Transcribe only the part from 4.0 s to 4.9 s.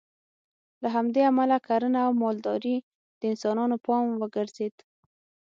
وګرځېد